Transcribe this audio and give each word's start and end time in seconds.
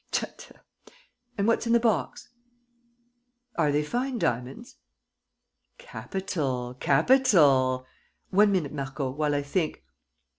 Tut, 0.11 0.35
tut!... 0.35 0.57
And 1.37 1.45
what's 1.47 1.67
in 1.67 1.73
the 1.73 1.79
box?... 1.79 2.29
Are 3.55 3.71
they 3.71 3.83
fine 3.83 4.17
diamonds?... 4.17 4.77
Capital, 5.77 6.75
capital!... 6.79 7.85
One 8.31 8.51
minute, 8.51 8.73
Marco, 8.73 9.11
while 9.11 9.35
I 9.35 9.43
think. 9.43 9.83